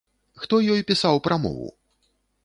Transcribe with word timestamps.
Хто 0.43 0.55
ёй 0.75 0.81
пісаў 0.91 1.19
прамову? 1.27 1.69